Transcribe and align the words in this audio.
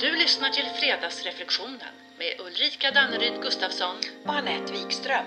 Du 0.00 0.16
lyssnar 0.16 0.48
till 0.48 0.64
Fredagsreflektionen 0.80 1.92
med 2.18 2.46
Ulrika 2.46 2.90
Danneryd 2.94 3.42
Gustafsson. 3.42 3.96
och 4.26 4.34
Anette 4.34 4.72
Wikström. 4.72 5.26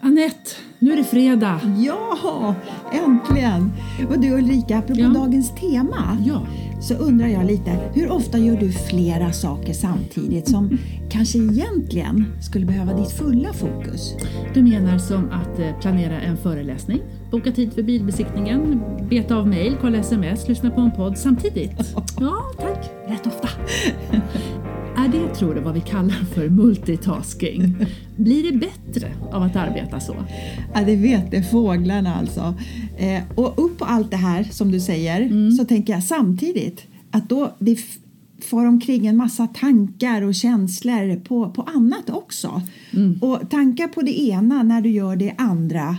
Anette, 0.00 0.50
nu 0.78 0.92
är 0.92 0.96
det 0.96 1.04
fredag. 1.04 1.60
Ja, 1.78 2.54
äntligen! 2.92 3.72
Och 4.10 4.18
du 4.20 4.30
Ulrika, 4.38 4.78
apropå 4.78 5.00
Ja. 5.00 5.08
dagens 5.08 5.54
tema 5.54 6.16
Ja, 6.26 6.46
så 6.80 6.94
undrar 6.94 7.28
jag 7.28 7.46
lite, 7.46 7.90
hur 7.94 8.10
ofta 8.10 8.38
gör 8.38 8.56
du 8.56 8.72
flera 8.72 9.32
saker 9.32 9.72
samtidigt 9.72 10.48
som 10.48 10.78
kanske 11.10 11.38
egentligen 11.38 12.24
skulle 12.40 12.66
behöva 12.66 12.94
ditt 12.94 13.10
fulla 13.10 13.52
fokus? 13.52 14.14
du 14.54 14.62
menar 14.62 14.98
som 14.98 15.30
att 15.30 15.58
eh, 15.58 15.78
planera 15.80 16.20
en 16.20 16.36
föreläsning, 16.36 17.00
boka 17.30 17.52
tid 17.52 17.72
för 17.72 17.82
bilbesiktningen, 17.82 18.82
beta 19.10 19.36
av 19.36 19.48
mejl, 19.48 19.76
kolla 19.80 19.98
sms, 19.98 20.48
lyssna 20.48 20.70
på 20.70 20.80
en 20.80 20.90
podd 20.90 21.18
samtidigt? 21.18 21.96
Ja, 22.20 22.42
tack. 22.60 22.90
Rätt 23.08 23.26
ofta. 23.26 23.48
Är 25.08 25.12
det, 25.12 25.34
tror 25.34 25.54
du, 25.54 25.60
vad 25.60 25.74
vi 25.74 25.80
kallar 25.80 26.24
för 26.34 26.48
multitasking? 26.48 27.76
Blir 28.16 28.52
det 28.52 28.58
bättre 28.58 29.12
av 29.32 29.42
att 29.42 29.56
arbeta 29.56 30.00
så? 30.00 30.16
Ja, 30.74 30.84
det 30.84 30.96
vet 30.96 31.30
det 31.30 31.42
fåglarna 31.42 32.14
alltså. 32.14 32.54
Eh, 32.98 33.22
och 33.34 33.64
upp 33.64 33.78
på 33.78 33.84
allt 33.84 34.10
det 34.10 34.16
här 34.16 34.44
som 34.44 34.70
du 34.70 34.80
säger 34.80 35.50
så 35.56 35.64
tänker 35.64 35.92
jag 35.92 36.04
samtidigt 36.04 36.86
att 37.10 37.28
då 37.28 37.56
det 37.58 37.78
far 38.50 38.66
omkring 38.66 39.06
en 39.06 39.16
massa 39.16 39.46
tankar 39.46 40.22
och 40.22 40.34
känslor 40.34 41.20
på, 41.20 41.50
på 41.50 41.62
annat 41.62 42.10
också. 42.10 42.62
Och 43.20 43.50
tankar 43.50 43.88
på 43.88 44.02
det 44.02 44.20
ena 44.20 44.62
när 44.62 44.80
du 44.80 44.90
gör 44.90 45.16
det 45.16 45.34
andra 45.38 45.96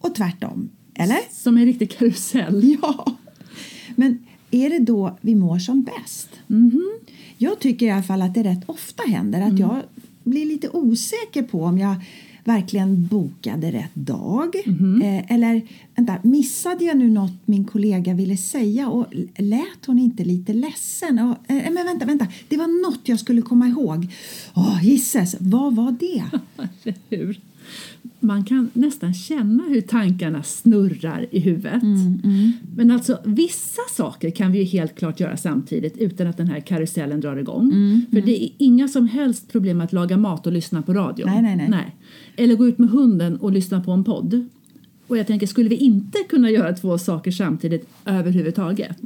och 0.00 0.14
tvärtom. 0.14 0.68
Eller? 0.94 1.18
Som 1.30 1.56
en 1.56 1.64
riktig 1.64 1.90
karusell. 1.98 2.76
Ja. 2.82 3.16
Men 3.96 4.26
är 4.50 4.70
det 4.70 4.78
då 4.78 5.18
vi 5.20 5.34
mår 5.34 5.58
som 5.58 5.82
bäst? 5.82 6.28
Jag 7.42 7.60
tycker 7.60 7.86
i 7.86 7.90
alla 7.90 8.02
fall 8.02 8.22
att 8.22 8.34
det 8.34 8.42
rätt 8.42 8.68
ofta 8.68 9.02
händer 9.02 9.40
att 9.40 9.58
jag 9.58 9.82
blir 10.24 10.46
lite 10.46 10.68
osäker 10.68 11.42
på 11.42 11.64
om 11.64 11.78
jag 11.78 11.94
verkligen 12.44 13.06
bokade 13.06 13.72
rätt 13.72 13.94
dag. 13.94 14.56
Eh, 15.02 15.32
eller 15.34 15.62
vänta, 15.96 16.18
missade 16.22 16.84
jag 16.84 16.96
nu 16.96 17.10
något 17.10 17.32
min 17.44 17.64
kollega 17.64 18.14
ville 18.14 18.36
säga 18.36 18.88
och 18.88 19.06
lät 19.36 19.86
hon 19.86 19.98
inte 19.98 20.24
lite 20.24 20.52
ledsen? 20.52 21.18
Och, 21.18 21.50
eh, 21.50 21.72
men 21.72 21.86
vänta, 21.86 22.06
vänta, 22.06 22.26
det 22.48 22.56
var 22.56 22.90
något 22.90 23.00
jag 23.08 23.20
skulle 23.20 23.42
komma 23.42 23.66
ihåg. 23.66 24.08
Åh, 24.54 24.78
gisses, 24.82 25.36
vad 25.38 25.74
var 25.74 25.96
det? 26.00 26.24
Hur? 27.08 27.40
Man 28.20 28.44
kan 28.44 28.70
nästan 28.72 29.14
känna 29.14 29.64
hur 29.68 29.80
tankarna 29.80 30.42
snurrar 30.42 31.26
i 31.30 31.40
huvudet. 31.40 31.82
Men 32.76 32.90
alltså 32.90 33.18
vissa 33.24 33.82
saker 33.90 34.30
kan 34.30 34.52
vi 34.52 34.58
ju 34.58 34.64
helt 34.64 34.94
klart 34.94 35.20
göra 35.20 35.36
samtidigt 35.36 35.96
utan 35.96 36.26
att 36.26 36.36
den 36.36 36.46
här 36.46 36.60
karusellen 36.60 37.20
drar 37.20 37.36
igång. 37.36 37.72
För 38.10 38.20
det 38.20 38.44
är 38.44 38.50
inga 38.58 38.88
som 38.88 39.08
helst 39.08 39.52
problem 39.52 39.80
att 39.80 39.92
laga 39.92 40.16
mat 40.16 40.46
och 40.46 40.52
lyssna 40.52 40.82
på 40.82 40.92
radio. 40.92 41.26
Nej, 41.26 41.42
nej, 41.42 41.68
nej. 41.68 41.96
Eller 42.36 42.54
gå 42.54 42.68
ut 42.68 42.78
med 42.78 42.90
hunden 42.90 43.36
och 43.36 43.52
lyssna 43.52 43.80
på 43.80 43.92
en 43.92 44.04
podd. 44.04 44.48
Och 45.06 45.18
jag 45.18 45.26
tänker, 45.26 45.46
skulle 45.46 45.68
vi 45.68 45.76
inte 45.76 46.18
kunna 46.28 46.50
göra 46.50 46.72
två 46.72 46.98
saker 46.98 47.30
samtidigt 47.30 47.88
överhuvudtaget 48.04 48.98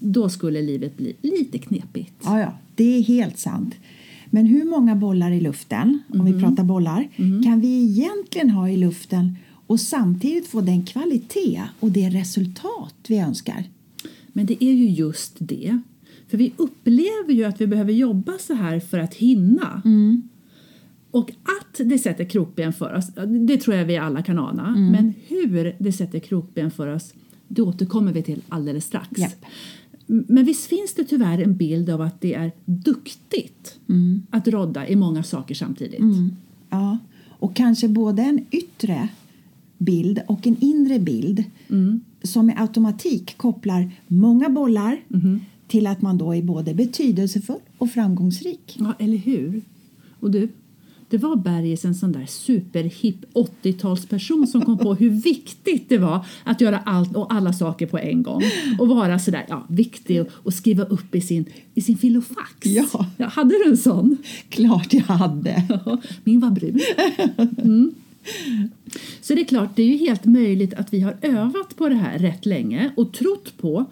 då 0.00 0.28
skulle 0.28 0.62
livet 0.62 0.96
bli 0.96 1.14
lite 1.22 1.58
knepigt. 1.58 2.14
Ja, 2.24 2.40
ja, 2.40 2.58
det 2.74 2.96
är 2.98 3.02
helt 3.02 3.38
sant. 3.38 3.74
Men 4.30 4.46
hur 4.46 4.64
många 4.64 4.96
bollar 4.96 5.30
i 5.30 5.40
luften, 5.40 5.98
om 6.08 6.24
vi 6.24 6.40
pratar 6.40 6.64
bollar, 6.64 7.08
kan 7.44 7.60
vi 7.60 7.82
egentligen 7.82 8.50
ha 8.50 8.68
i 8.68 8.76
luften 8.76 9.36
och 9.66 9.80
samtidigt 9.80 10.46
få 10.46 10.60
den 10.60 10.84
kvalitet 10.84 11.62
och 11.80 11.90
det 11.90 12.08
resultat 12.08 12.94
vi 13.08 13.18
önskar? 13.18 13.64
Men 14.32 14.46
det 14.46 14.64
är 14.64 14.72
ju 14.72 14.90
just 14.90 15.36
det. 15.38 15.80
För 16.28 16.38
vi 16.38 16.52
upplever 16.56 17.32
ju 17.32 17.44
att 17.44 17.60
vi 17.60 17.66
behöver 17.66 17.92
jobba 17.92 18.32
så 18.38 18.54
här 18.54 18.80
för 18.80 18.98
att 18.98 19.14
hinna. 19.14 19.82
Och 21.10 21.30
att 21.30 21.88
det 21.88 21.98
sätter 21.98 22.24
krokben 22.24 22.72
för 22.72 22.94
oss, 22.94 23.06
det 23.46 23.56
tror 23.56 23.76
jag 23.76 23.84
vi 23.84 23.96
alla 23.96 24.22
kan 24.22 24.38
ana. 24.38 24.70
Men 24.76 25.14
hur 25.28 25.76
det 25.78 25.92
sätter 25.92 26.18
krokben 26.18 26.70
för 26.70 26.86
oss, 26.86 27.14
det 27.48 27.62
återkommer 27.62 28.12
vi 28.12 28.22
till 28.22 28.42
alldeles 28.48 28.84
strax. 28.84 29.18
Japp. 29.18 29.44
Men 30.28 30.44
visst 30.44 30.66
finns 30.66 30.94
det 30.94 31.04
tyvärr 31.04 31.38
en 31.38 31.56
bild 31.56 31.90
av 31.90 32.00
att 32.00 32.20
det 32.20 32.34
är 32.34 32.52
duktigt 32.64 33.78
att 34.30 34.48
rodda 34.48 34.88
i 34.88 34.96
många 34.96 35.22
saker 35.22 35.54
samtidigt. 35.54 36.00
Ja, 36.70 36.98
och 37.28 37.56
kanske 37.56 37.88
både 37.88 38.22
en 38.22 38.46
yttre 38.50 39.08
bild 39.78 40.20
och 40.28 40.46
en 40.46 40.56
inre 40.60 40.98
bild 40.98 41.44
som 42.22 42.46
med 42.46 42.60
automatik 42.60 43.36
kopplar 43.36 43.90
många 44.06 44.48
bollar 44.48 45.00
till 45.68 45.86
att 45.86 46.02
man 46.02 46.18
då 46.18 46.34
är 46.34 46.42
både 46.42 46.74
betydelsefull 46.74 47.60
och 47.78 47.90
framgångsrik. 47.90 48.76
Ja, 48.78 48.94
eller 48.98 49.16
hur? 49.16 49.62
Och 50.20 50.30
du, 50.30 50.48
det 51.10 51.18
var 51.18 51.36
Bergis 51.36 51.84
en 51.84 51.94
sån 51.94 52.12
där 52.12 52.26
superhipp 52.26 53.24
80-talsperson 53.34 54.46
som 54.46 54.64
kom 54.64 54.78
på 54.78 54.94
hur 55.00 55.10
viktigt 55.10 55.88
det 55.88 55.98
var 55.98 56.26
att 56.44 56.60
göra 56.60 56.78
allt 56.78 57.16
och 57.16 57.34
alla 57.34 57.52
saker 57.52 57.86
på 57.86 57.98
en 57.98 58.22
gång 58.22 58.42
och 58.78 58.88
vara 58.88 59.18
sådär 59.18 59.46
ja, 59.48 59.66
viktig 59.68 60.20
och, 60.20 60.28
och 60.32 60.54
skriva 60.54 60.84
upp 60.84 61.14
i 61.14 61.20
sin, 61.20 61.44
i 61.74 61.80
sin 61.80 61.98
filofax. 61.98 62.66
Ja. 62.66 63.06
hade 63.28 63.50
du 63.50 63.70
en 63.70 63.76
sån? 63.76 64.16
Klart 64.48 64.92
jag 64.92 65.02
hade! 65.02 65.62
Ja, 65.68 66.00
Min 66.24 66.40
var 66.40 66.50
brun. 66.50 66.80
Mm. 67.62 67.94
Så 69.20 69.34
det 69.34 69.40
är 69.40 69.44
klart, 69.44 69.76
det 69.76 69.82
är 69.82 69.86
ju 69.86 69.96
helt 69.96 70.24
möjligt 70.24 70.74
att 70.74 70.92
vi 70.92 71.00
har 71.00 71.16
övat 71.22 71.76
på 71.76 71.88
det 71.88 71.94
här 71.94 72.18
rätt 72.18 72.46
länge 72.46 72.90
och 72.96 73.12
trott 73.12 73.52
på 73.56 73.86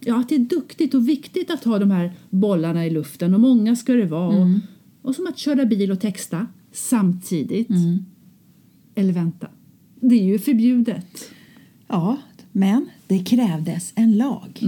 ja, 0.00 0.20
att 0.20 0.28
det 0.28 0.34
är 0.34 0.38
duktigt 0.38 0.94
och 0.94 1.08
viktigt 1.08 1.50
att 1.50 1.64
ha 1.64 1.78
de 1.78 1.90
här 1.90 2.12
bollarna 2.30 2.86
i 2.86 2.90
luften 2.90 3.34
och 3.34 3.40
många 3.40 3.76
ska 3.76 3.92
det 3.92 4.06
vara. 4.06 4.36
Och, 4.36 4.46
och 5.06 5.14
som 5.14 5.26
att 5.26 5.38
köra 5.38 5.64
bil 5.64 5.90
och 5.90 6.00
texta 6.00 6.46
samtidigt. 6.72 7.68
Eller 8.94 9.12
vänta, 9.12 9.48
det 10.00 10.14
är 10.14 10.24
ju 10.24 10.38
förbjudet. 10.38 11.30
Ja, 11.88 12.16
men 12.52 12.88
det 13.06 13.18
krävdes 13.18 13.92
en 13.94 14.16
lag. 14.16 14.60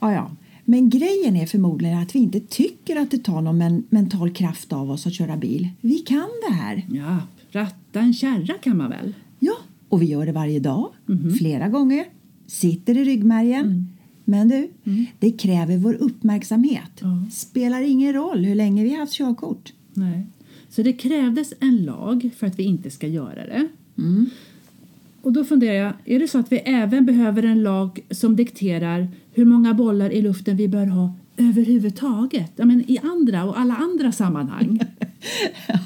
Ja, 0.00 0.12
ja. 0.12 0.30
Men 0.64 0.90
grejen 0.90 1.36
är 1.36 1.46
förmodligen 1.46 1.98
att 1.98 2.14
vi 2.14 2.18
inte 2.18 2.40
tycker 2.40 2.96
att 2.96 3.10
det 3.10 3.18
tar 3.18 3.40
någon 3.40 3.58
men 3.58 3.84
mental 3.90 4.30
kraft 4.30 4.72
av 4.72 4.90
oss 4.90 5.06
att 5.06 5.14
köra 5.14 5.36
bil. 5.36 5.68
Vi 5.80 5.98
kan 5.98 6.28
det 6.48 6.54
här. 6.54 6.86
Ja, 6.90 7.18
ratta 7.50 8.00
en 8.00 8.14
kärra 8.14 8.54
kan 8.54 8.76
man 8.76 8.90
väl? 8.90 9.14
Ja, 9.38 9.54
och 9.88 10.02
vi 10.02 10.06
gör 10.06 10.26
det 10.26 10.32
varje 10.32 10.60
dag, 10.60 10.90
flera 11.38 11.68
gånger. 11.68 12.04
Sitter 12.46 12.96
i 12.96 13.04
ryggmärgen. 13.04 13.88
Men 14.28 14.48
du, 14.48 14.68
det 15.18 15.32
kräver 15.32 15.76
vår 15.76 15.94
uppmärksamhet. 15.94 16.90
Ja. 17.00 17.26
Spelar 17.32 17.80
ingen 17.80 18.12
roll 18.12 18.44
hur 18.44 18.54
länge 18.54 18.84
vi 18.84 18.90
har 18.90 18.98
haft 18.98 19.12
körkort. 19.12 19.72
Nej. 19.94 20.26
Så 20.68 20.82
det 20.82 20.92
krävdes 20.92 21.52
en 21.60 21.84
lag 21.84 22.30
för 22.36 22.46
att 22.46 22.58
vi 22.58 22.62
inte 22.62 22.90
ska 22.90 23.06
göra 23.06 23.46
det. 23.46 23.68
Och 25.22 25.32
då 25.32 25.44
funderar 25.44 25.74
jag, 25.74 25.92
är 26.04 26.18
det 26.18 26.28
så 26.28 26.38
att 26.38 26.52
vi 26.52 26.56
även 26.56 27.06
behöver 27.06 27.42
en 27.42 27.62
lag 27.62 28.00
som 28.10 28.36
dikterar 28.36 29.08
hur 29.32 29.44
många 29.44 29.74
bollar 29.74 30.10
i 30.10 30.22
luften 30.22 30.56
vi 30.56 30.68
bör 30.68 30.86
ha 30.86 31.14
överhuvudtaget? 31.38 32.52
Ja, 32.56 32.64
men 32.64 32.90
I 32.90 32.98
andra 32.98 33.44
och 33.44 33.58
alla 33.58 33.76
andra 33.76 34.12
sammanhang. 34.12 34.80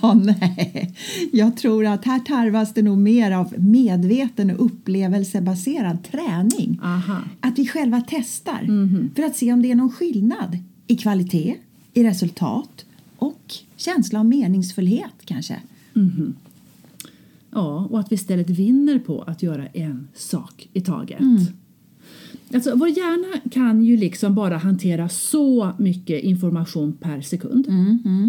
Ja, 0.03 0.15
nej. 0.15 0.95
Jag 1.33 1.57
tror 1.57 1.87
att 1.87 2.05
här 2.05 2.19
tarvas 2.19 2.75
det 2.75 2.83
nog 2.83 2.99
mer 2.99 3.31
av 3.31 3.55
medveten 3.59 4.51
och 4.51 4.67
upplevelsebaserad 4.67 6.05
träning. 6.05 6.81
Aha. 6.83 7.19
Att 7.41 7.59
vi 7.59 7.67
själva 7.67 8.03
testar 8.09 8.61
för 9.15 9.23
att 9.23 9.37
se 9.37 9.53
om 9.53 9.62
det 9.62 9.71
är 9.71 9.75
någon 9.75 9.93
skillnad 9.93 10.59
i 10.87 10.97
kvalitet, 10.97 11.57
i 11.95 12.05
resultat 12.05 12.85
och 13.17 13.55
känsla 13.77 14.19
av 14.19 14.27
meningsfullhet 14.27 15.15
kanske. 15.25 15.57
Ja, 17.51 17.87
och 17.91 18.01
att 18.01 18.12
vi 18.12 18.15
istället 18.15 18.51
vinner 18.51 18.99
på 18.99 19.23
att 19.23 19.43
göra 19.43 19.67
en 19.67 20.09
sak 20.15 20.69
i 20.73 20.81
taget. 20.81 21.21
Alltså, 22.55 22.77
vår 22.77 22.89
hjärna 22.89 23.41
kan 23.51 23.85
ju 23.85 23.97
liksom 23.97 24.35
bara 24.35 24.57
hantera 24.57 25.09
så 25.09 25.73
mycket 25.79 26.23
information 26.23 26.93
per 27.00 27.21
sekund. 27.21 27.67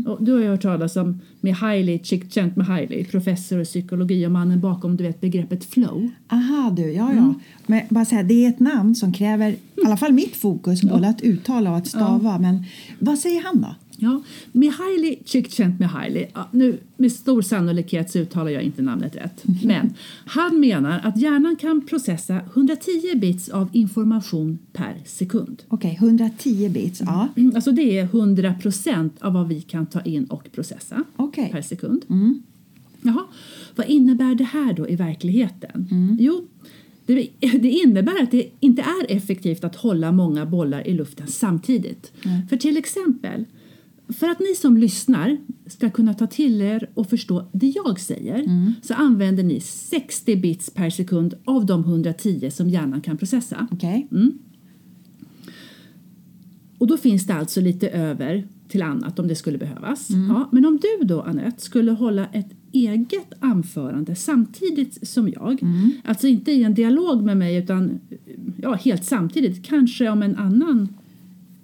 Och 0.07 0.24
du 0.24 0.31
har 0.33 0.39
ju 0.39 0.47
hört 0.47 0.62
talas 0.62 0.95
om 0.95 1.19
Mihaly 1.42 2.00
Csikszentmihalyi, 2.00 3.03
professor 3.06 3.62
i 3.62 3.65
psykologi 3.65 4.27
och 4.27 4.31
mannen 4.31 4.59
bakom 4.62 4.97
du 4.97 5.03
vet, 5.03 5.21
begreppet 5.21 5.65
flow. 5.65 6.09
Aha 6.27 6.74
du, 6.77 6.92
ja 6.92 7.13
ja. 7.13 7.33
Men 7.65 7.81
bara 7.89 8.06
säga, 8.06 8.24
det 8.24 8.45
är 8.45 8.50
ett 8.50 8.59
namn 8.59 8.95
som 8.95 9.13
kräver 9.13 9.50
i 9.51 9.86
alla 9.86 9.97
fall 9.97 10.13
mitt 10.13 10.36
fokus 10.36 10.81
både 10.81 11.07
att 11.07 11.21
uttala 11.21 11.71
och 11.71 11.77
att 11.77 11.88
stava. 11.88 12.39
Men 12.39 12.65
vad 13.00 13.19
säger 13.19 13.44
han 13.44 13.62
då? 13.62 13.75
Ja, 14.03 14.21
Mihaly 14.51 15.15
Csikszentmihalyi, 15.25 16.25
ja, 16.33 16.47
nu 16.51 16.77
med 16.97 17.11
stor 17.11 17.41
sannolikhet 17.41 18.11
så 18.11 18.19
uttalar 18.19 18.51
jag 18.51 18.63
inte 18.63 18.81
namnet 18.81 19.15
rätt, 19.15 19.44
men 19.63 19.94
han 20.25 20.59
menar 20.59 21.00
att 21.03 21.17
hjärnan 21.17 21.55
kan 21.55 21.85
processa 21.85 22.41
110 22.53 23.15
bits 23.15 23.50
av 23.50 23.69
information 23.71 24.59
per 24.73 25.01
sekund. 25.05 25.63
Okej, 25.67 25.97
110 26.00 26.69
bits. 26.69 27.01
Ja, 27.05 27.27
Alltså 27.55 27.71
det 27.71 28.00
är 28.00 28.03
100 28.03 28.53
procent 28.61 29.21
av 29.21 29.33
vad 29.33 29.47
vi 29.47 29.61
kan 29.61 29.85
ta 29.85 30.01
in 30.01 30.25
och 30.25 30.51
processa 30.51 31.03
Okej. 31.15 31.49
per 31.51 31.61
sekund. 31.61 32.06
Jaha, 33.01 33.23
vad 33.75 33.88
innebär 33.88 34.35
det 34.35 34.44
här 34.44 34.73
då 34.73 34.89
i 34.89 34.95
verkligheten? 34.95 35.88
Jo, 36.19 36.47
Det, 37.06 37.29
det 37.39 37.69
innebär 37.69 38.23
att 38.23 38.31
det 38.31 38.49
inte 38.59 38.81
är 38.81 39.15
effektivt 39.17 39.63
att 39.63 39.75
hålla 39.75 40.11
många 40.11 40.45
bollar 40.45 40.88
i 40.88 40.94
luften 40.94 41.27
samtidigt. 41.27 42.11
Mm. 42.25 42.47
För 42.47 42.57
till 42.57 42.77
exempel, 42.77 43.45
för 44.09 44.29
att 44.29 44.39
ni 44.39 44.55
som 44.55 44.77
lyssnar 44.77 45.38
ska 45.67 45.89
kunna 45.89 46.13
ta 46.13 46.27
till 46.27 46.61
er 46.61 46.89
och 46.94 47.09
förstå 47.09 47.50
det 47.53 47.67
jag 47.85 48.00
säger 48.00 48.39
Mm. 48.44 48.73
så 48.81 48.94
använder 48.94 49.44
ni 49.44 49.59
60 49.59 50.35
bits 50.35 50.69
per 50.69 50.89
sekund 50.89 51.33
av 51.45 51.65
de 51.65 51.81
110 51.83 52.51
som 52.51 52.69
hjärnan 52.69 53.01
kan 53.01 53.17
processa. 53.17 53.67
Okej? 53.71 54.07
Och 56.77 56.88
då 56.88 56.97
finns 56.97 57.27
det 57.27 57.33
alltså 57.33 57.61
lite 57.61 57.89
över 57.89 58.47
till 58.67 58.81
annat 58.81 59.19
om 59.19 59.27
det 59.27 59.35
skulle 59.35 59.57
behövas. 59.57 60.09
Mm. 60.09 60.29
Ja, 60.29 60.49
men 60.51 60.65
om 60.65 60.79
du 60.99 61.06
då, 61.06 61.21
Anette, 61.21 61.61
skulle 61.61 61.91
hålla 61.91 62.25
ett 62.25 62.49
eget 62.71 63.33
anförande 63.39 64.15
samtidigt 64.15 65.07
som 65.07 65.29
jag, 65.29 65.61
Mm. 65.63 65.91
alltså 66.03 66.27
inte 66.27 66.51
i 66.51 66.63
en 66.63 66.73
dialog 66.73 67.23
med 67.23 67.38
mig 67.38 67.56
utan 67.57 67.99
ja, 68.61 68.73
helt 68.73 69.03
samtidigt, 69.06 69.65
kanske 69.65 70.09
om 70.09 70.21
en 70.23 70.35
annan 70.35 70.88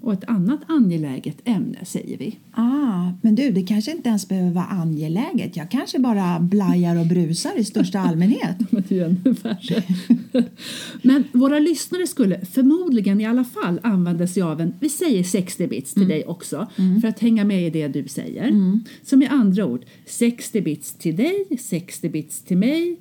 och 0.09 0.15
ett 0.15 0.29
annat 0.29 0.59
angeläget 0.67 1.38
ämne, 1.45 1.85
säger 1.85 2.17
vi. 2.17 2.39
Ah, 2.51 3.11
men 3.21 3.35
du, 3.35 3.51
det 3.51 3.61
kanske 3.61 3.91
inte 3.91 4.09
ens 4.09 4.27
behöver 4.27 4.51
vara 4.51 4.65
angeläget. 4.65 5.57
Jag 5.57 5.71
kanske 5.71 6.00
bara 6.00 6.39
blajar 6.39 7.00
och 7.00 7.06
brusar 7.06 7.59
i 7.59 7.63
största 7.63 8.00
allmänhet. 8.00 8.57
Men 8.71 8.83
det 8.88 8.95
är 8.95 9.00
ju 9.00 9.06
ungefär 9.06 9.57
så. 9.61 9.81
Men 11.07 11.23
våra 11.31 11.59
lyssnare 11.59 12.07
skulle 12.07 12.45
förmodligen 12.45 13.21
i 13.21 13.25
alla 13.25 13.44
fall 13.44 13.79
använda 13.83 14.27
sig 14.27 14.44
av 14.44 14.61
en, 14.61 14.73
vi 14.79 14.89
säger 14.89 15.23
60 15.23 15.67
bits 15.67 15.94
till 15.94 16.07
dig 16.07 16.25
också, 16.25 16.67
för 17.01 17.07
att 17.07 17.19
hänga 17.19 17.45
med 17.45 17.67
i 17.67 17.69
det 17.69 17.88
du 17.88 18.07
säger. 18.07 18.79
Som 19.03 19.21
i 19.21 19.27
andra 19.27 19.65
ord, 19.65 19.85
60 20.06 20.61
bits 20.61 20.94
till 20.94 21.15
dig, 21.15 21.45
60 21.59 22.09
bits 22.09 22.41
till 22.41 22.57
mig 22.57 23.00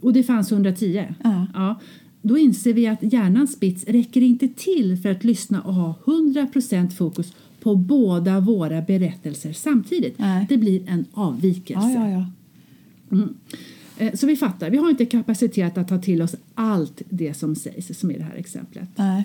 och 0.00 0.12
det 0.12 0.22
fanns 0.22 0.52
110. 0.52 1.06
Ja. 1.24 1.46
Ja, 1.54 1.80
då 2.22 2.38
inser 2.38 2.72
vi 2.72 2.86
att 2.86 3.12
hjärnans 3.12 3.60
bits 3.60 3.84
räcker 3.84 4.20
inte 4.20 4.48
till 4.48 4.96
för 4.96 5.08
att 5.10 5.24
lyssna 5.24 5.62
och 5.62 5.74
ha 5.74 5.94
100% 6.04 6.90
fokus 6.90 7.32
på 7.60 7.76
båda 7.76 8.40
våra 8.40 8.82
berättelser 8.82 9.52
samtidigt. 9.52 10.18
Nej. 10.18 10.46
Det 10.48 10.56
blir 10.56 10.82
en 10.88 11.04
avvikelse. 11.12 11.88
Ja, 11.88 12.08
ja, 12.08 12.26
ja. 13.10 13.28
Eh, 13.98 14.14
Så 14.14 14.26
vi 14.26 14.36
fattar, 14.36 14.70
vi 14.70 14.76
har 14.76 14.90
inte 14.90 15.06
kapacitet 15.06 15.78
att 15.78 15.88
ta 15.88 15.98
till 15.98 16.22
oss 16.22 16.34
allt 16.54 17.02
det 17.08 17.34
som 17.34 17.54
sägs 17.54 17.98
som 18.00 18.10
i 18.10 18.18
det 18.18 18.24
här 18.24 18.34
exemplet. 18.36 18.88
Nej. 18.96 19.24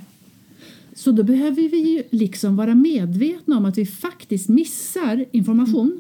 Så 0.95 1.11
då 1.11 1.23
behöver 1.23 1.69
vi 1.69 1.89
ju 1.95 2.03
liksom 2.09 2.55
vara 2.55 2.75
medvetna 2.75 3.57
om 3.57 3.65
att 3.65 3.77
vi 3.77 3.85
faktiskt 3.85 4.49
missar 4.49 5.25
information. 5.31 5.97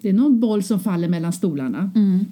Det 0.00 0.08
är 0.08 0.12
någon 0.12 0.40
boll 0.40 0.62
som 0.62 0.80
faller 0.80 1.08
mellan 1.08 1.32
stolarna. 1.32 1.90
Eh, 1.94 2.26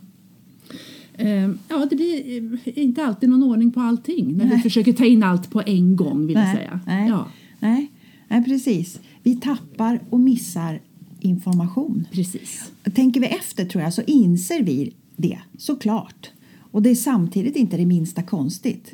Ja, 1.68 1.86
det 1.90 1.96
blir 1.96 2.42
eh, 2.64 2.78
inte 2.84 3.04
alltid 3.04 3.28
någon 3.28 3.42
ordning 3.42 3.72
på 3.72 3.80
allting 3.80 4.36
när 4.36 4.44
vi 4.44 4.50
Nej. 4.50 4.60
försöker 4.60 4.92
ta 4.92 5.04
in 5.04 5.22
allt 5.22 5.50
på 5.50 5.62
en 5.66 5.96
gång 5.96 6.26
vill 6.26 6.36
jag 6.36 6.44
Nej, 6.44 6.56
säga. 6.56 6.80
nej. 6.86 7.08
Ja, 7.08 7.28
Nej. 7.58 7.90
Nej, 8.28 8.44
precis. 8.44 9.00
Vi 9.22 9.36
tappar 9.36 10.00
och 10.10 10.20
missar 10.20 10.80
information. 11.20 12.06
precis. 12.12 12.72
Tänker 12.94 13.20
vi 13.20 13.26
efter 13.26 13.64
tror 13.64 13.84
jag 13.84 13.94
så 13.94 14.02
inser 14.06 14.62
vi 14.62 14.92
det 15.16 15.38
såklart. 15.58 16.30
Och 16.70 16.82
det 16.82 16.90
är 16.90 16.94
samtidigt 16.94 17.56
inte 17.56 17.76
det 17.76 17.86
minsta 17.86 18.22
konstigt. 18.22 18.92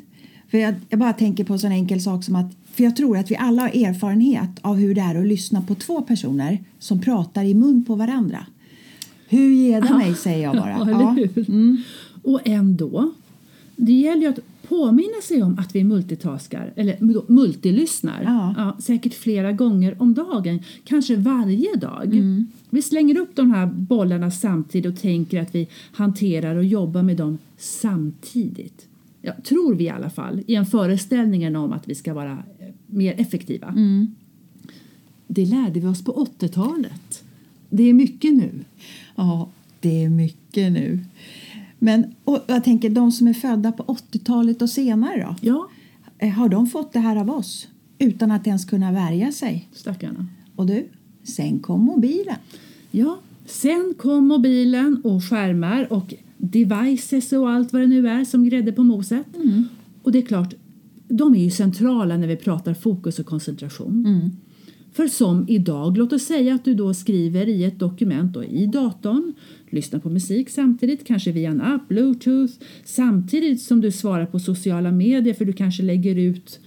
För 0.51 0.57
jag, 0.57 0.75
jag 0.89 0.99
bara 0.99 1.13
tänker 1.13 1.43
på 1.43 1.53
en 1.53 1.59
sån 1.59 1.71
enkel 1.71 2.01
sak 2.01 2.23
som 2.23 2.35
att 2.35 2.51
för 2.71 2.83
jag 2.83 2.95
tror 2.95 3.17
att 3.17 3.31
vi 3.31 3.35
alla 3.35 3.61
har 3.61 3.69
erfarenhet 3.69 4.49
av 4.61 4.75
hur 4.75 4.95
det 4.95 5.01
är 5.01 5.15
att 5.15 5.27
lyssna 5.27 5.61
på 5.61 5.75
två 5.75 6.01
personer 6.01 6.63
som 6.79 7.01
pratar 7.01 7.43
i 7.43 7.53
mun 7.53 7.85
på 7.85 7.95
varandra. 7.95 8.45
Hur 9.29 9.49
ger 9.53 9.81
det 9.81 9.97
mig, 9.97 10.15
säger 10.15 10.43
jag 10.43 10.55
bara. 10.55 10.77
Ja, 10.91 11.09
hur? 11.09 11.83
Och 12.23 12.41
ändå, 12.47 13.11
det 13.75 13.91
gäller 13.93 14.21
ju 14.21 14.27
att 14.27 14.39
påminna 14.67 15.21
sig 15.23 15.43
om 15.43 15.59
att 15.59 15.75
vi 15.75 15.83
multitaskar, 15.83 16.73
eller 16.75 16.97
mul- 16.99 17.25
multilyssnar, 17.27 18.21
Ja. 18.57 18.77
säkert 18.81 19.13
flera 19.13 19.51
gånger 19.51 20.01
om 20.01 20.13
dagen, 20.13 20.59
kanske 20.83 21.15
varje 21.15 21.75
dag. 21.75 22.13
Vi 22.69 22.81
slänger 22.81 23.17
upp 23.19 23.35
de 23.35 23.51
här 23.51 23.65
bollarna 23.65 24.31
samtidigt 24.31 24.93
och 24.93 25.01
tänker 25.01 25.41
att 25.41 25.55
vi 25.55 25.67
hanterar 25.91 26.55
och 26.55 26.65
jobbar 26.65 27.03
med 27.03 27.17
dem 27.17 27.37
samtidigt. 27.57 28.87
Ja, 29.21 29.33
tror 29.43 29.75
vi 29.75 29.83
i 29.83 29.89
alla 29.89 30.09
fall, 30.09 30.43
i 30.47 30.55
en 30.55 30.65
föreställningen 30.65 31.55
om 31.55 31.73
att 31.73 31.87
vi 31.89 31.95
ska 31.95 32.13
vara 32.13 32.31
eh, 32.31 32.67
mer 32.87 33.13
effektiva. 33.17 33.73
Det 35.27 35.45
lärde 35.45 35.79
vi 35.79 35.87
oss 35.87 36.03
på 36.03 36.27
80-talet. 36.39 37.23
Det 37.69 37.83
är 37.89 37.93
mycket 37.93 38.33
nu. 38.33 38.51
Ja, 39.15 39.49
det 39.79 40.03
är 40.03 40.09
mycket 40.09 40.71
nu. 40.71 40.99
Men 41.83 42.05
och 42.23 42.39
jag 42.47 42.63
tänker, 42.63 42.89
de 42.89 43.11
som 43.11 43.27
är 43.27 43.33
födda 43.33 43.71
på 43.71 43.83
80-talet 43.83 44.61
och 44.61 44.69
senare 44.69 45.21
då? 45.21 45.35
Ja, 45.47 45.69
Eh, 46.17 46.29
Har 46.29 46.49
de 46.49 46.67
fått 46.67 46.93
det 46.93 46.99
här 46.99 47.15
av 47.15 47.29
oss 47.29 47.67
utan 47.99 48.31
att 48.31 48.47
ens 48.47 48.65
kunna 48.65 48.91
värja 48.91 49.31
sig? 49.31 49.69
stackarna. 49.73 50.27
Och 50.55 50.65
du, 50.65 50.87
sen 51.23 51.59
kom 51.59 51.81
mobilen. 51.81 52.35
Ja, 52.91 53.17
sen 53.45 53.93
kom 53.97 54.27
mobilen 54.27 55.01
och 55.03 55.23
skärmar 55.23 55.93
och 55.93 56.13
devices 56.37 57.33
och 57.33 57.49
allt 57.51 57.73
vad 57.73 57.81
det 57.81 57.87
nu 57.87 58.07
är 58.07 58.25
som 58.25 58.43
grädde 58.45 58.71
på 58.71 58.83
moset. 58.83 59.25
Och 60.03 60.11
det 60.11 60.17
är 60.17 60.25
klart, 60.25 60.53
de 61.07 61.35
är 61.35 61.43
ju 61.43 61.51
centrala 61.51 62.17
när 62.17 62.27
vi 62.27 62.35
pratar 62.35 62.73
fokus 62.73 63.19
och 63.19 63.25
koncentration. 63.25 64.31
För 64.93 65.07
som 65.07 65.45
idag, 65.49 65.97
låt 65.97 66.13
oss 66.13 66.23
säga 66.23 66.55
att 66.55 66.65
du 66.65 66.73
då 66.73 66.93
skriver 66.93 67.49
i 67.49 67.63
ett 67.63 67.79
dokument 67.79 68.37
och 68.37 68.45
i 68.45 68.65
datorn, 68.65 69.33
lyssnar 69.69 69.99
på 69.99 70.09
musik 70.09 70.49
samtidigt, 70.49 71.07
kanske 71.07 71.31
via 71.31 71.49
en 71.49 71.61
app, 71.61 71.87
bluetooth, 71.87 72.53
samtidigt 72.83 73.61
som 73.61 73.81
du 73.81 73.91
svarar 73.91 74.25
på 74.25 74.39
sociala 74.39 74.91
medier 74.91 75.33
för 75.33 75.45
du 75.45 75.53
kanske 75.53 75.83
lägger 75.83 76.15
ut 76.15 76.59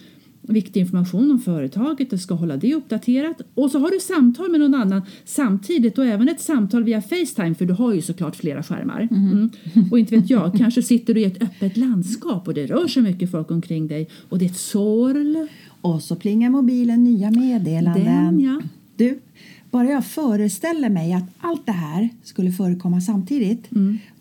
viktig 0.49 0.81
information 0.81 1.31
om 1.31 1.39
företaget 1.39 2.13
och 2.13 2.21
ska 2.21 2.35
hålla 2.35 2.57
det 2.57 2.75
uppdaterat. 2.75 3.41
Och 3.55 3.71
så 3.71 3.79
har 3.79 3.91
du 3.91 4.01
samtal 4.01 4.51
med 4.51 4.61
någon 4.61 4.75
annan 4.75 5.03
samtidigt 5.25 5.99
och 5.99 6.07
även 6.07 6.29
ett 6.29 6.41
samtal 6.41 6.85
via 6.85 7.03
Facetime 7.03 7.55
för 7.55 7.65
du 7.65 7.75
har 7.75 7.95
ju 7.95 8.03
såklart 8.03 8.37
flera 8.37 8.63
skärmar. 8.63 9.09
Mm. 9.11 9.51
Och 9.91 9.99
inte 9.99 10.17
vet 10.17 10.31
jag, 10.31 10.55
kanske 10.59 10.83
sitter 10.83 11.15
du 11.15 11.21
i 11.21 11.25
ett 11.25 11.43
öppet 11.43 11.77
landskap 11.77 12.49
och 12.49 12.55
det 12.55 12.67
rör 12.67 12.87
sig 12.87 13.03
mycket 13.03 13.31
folk 13.31 13.51
omkring 13.51 13.89
dig 13.89 14.09
och 14.29 14.39
det 14.39 14.45
är 14.45 14.51
ett 14.51 14.57
sorl. 14.57 15.49
Och 15.81 16.03
så 16.03 16.17
plingar 16.17 16.51
mobilen 16.51 17.05
nya 17.05 17.31
meddelanden. 17.31 18.05
Den 18.05 18.41
ja. 18.41 18.61
Du, 18.97 19.19
bara 19.71 19.89
jag 19.89 20.07
föreställer 20.07 20.89
mig 20.89 21.13
att 21.13 21.25
allt 21.39 21.67
det 21.67 21.73
här 21.73 22.09
skulle 22.23 22.53
förekomma 22.53 23.01
samtidigt 23.01 23.67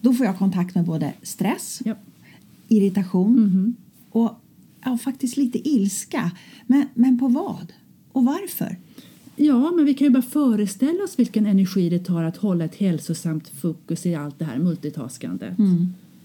då 0.01 0.13
får 0.13 0.25
jag 0.25 0.37
kontakt 0.37 0.75
med 0.75 0.85
både 0.85 1.13
stress, 1.21 1.81
ja. 1.85 1.95
irritation 2.67 3.75
och 4.09 4.41
ja, 4.85 4.97
faktiskt 4.97 5.37
lite 5.37 5.69
ilska. 5.69 6.31
Men, 6.67 6.85
men 6.93 7.19
på 7.19 7.27
vad? 7.27 7.73
Och 8.11 8.25
varför? 8.25 8.77
Ja, 9.35 9.71
men 9.71 9.85
vi 9.85 9.93
kan 9.93 10.05
ju 10.05 10.11
bara 10.11 10.21
föreställa 10.21 11.03
oss 11.03 11.19
vilken 11.19 11.45
energi 11.45 11.89
det 11.89 12.00
tar 12.00 12.24
att 12.24 12.38
hålla 12.38 12.65
ett 12.65 12.75
hälsosamt 12.75 13.47
fokus 13.47 14.05
i 14.05 14.15
allt 14.15 14.39
det 14.39 14.45
här 14.45 14.59
multitaskandet. 14.59 15.57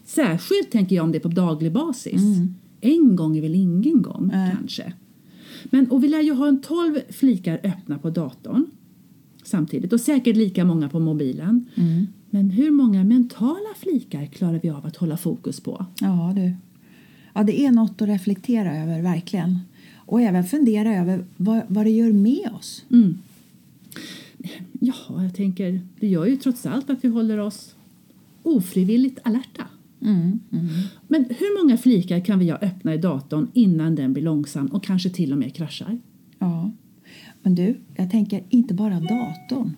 Särskilt 0.05 0.71
tänker 0.71 0.97
jag 0.97 1.05
om 1.05 1.13
det 1.13 1.19
är 1.19 1.21
på 1.21 1.29
daglig 1.29 1.73
basis. 1.73 2.23
En 2.81 3.17
gång 3.17 3.37
är 3.37 3.43
väl 3.43 3.55
ingen 3.55 4.03
gång 4.03 4.31
Nej. 4.33 4.57
kanske. 4.57 4.93
Men, 5.65 5.91
och 5.91 6.05
vi 6.05 6.09
lär 6.09 6.23
ju 6.23 6.33
ha 6.33 6.49
en 6.49 6.61
12 6.61 6.99
flikar 7.11 7.61
öppna 7.65 7.99
på 7.99 8.11
datorn 8.11 8.67
samtidigt 9.43 9.93
och 9.93 10.01
säkert 10.01 10.37
lika 10.37 10.65
många 10.65 10.89
på 10.89 11.01
mobilen. 11.01 11.67
Men 12.31 12.51
hur 12.51 12.71
många 12.71 13.05
mentala 13.05 13.75
flikar 13.77 14.27
klarar 14.27 14.61
vi 14.63 14.71
av 14.71 14.87
att 14.87 14.97
hålla 14.97 15.17
fokus 15.17 15.61
på? 15.61 15.87
Ja, 16.01 16.33
du. 16.37 16.55
Ja, 17.33 17.43
det 17.43 17.61
är 17.61 17.71
något 17.71 18.03
att 18.03 18.09
reflektera 18.09 18.77
över, 18.77 19.03
verkligen. 19.03 19.59
Och 19.97 20.21
även 20.21 20.45
fundera 20.45 20.97
över 20.97 21.25
vad, 21.37 21.63
vad 21.69 21.87
det 21.87 21.91
gör 21.91 22.13
med 22.13 22.51
oss. 22.59 22.85
Mm. 22.91 23.19
Ja, 24.81 25.23
jag 25.23 25.35
tänker, 25.35 25.81
det 26.01 26.07
gör 26.07 26.27
ju 26.27 26.37
trots 26.37 26.67
allt 26.67 26.91
att 26.91 27.05
vi 27.05 27.09
håller 27.09 27.39
oss 27.39 27.75
ofrivilligt 28.43 29.19
alerta. 29.23 29.67
Mm, 30.03 30.41
Men 31.09 31.25
hur 31.25 31.63
många 31.63 31.77
flikar 31.77 32.25
kan 32.25 32.39
vi 32.39 32.51
ha 32.51 32.57
öppna 32.59 32.95
i 32.95 32.99
datorn 32.99 33.49
innan 33.53 33.95
den 33.95 34.13
blir 34.13 34.23
långsam 34.23 34.67
och 34.67 34.85
kanske 34.85 35.11
till 35.11 35.33
och 35.33 35.39
med 35.39 35.55
kraschar? 35.55 35.99
Ja. 36.39 36.73
Men 37.43 37.55
du, 37.55 37.81
jag 37.97 38.11
tänker 38.11 38.45
inte 38.49 38.75
bara 38.75 39.01
datorn. 39.01 39.77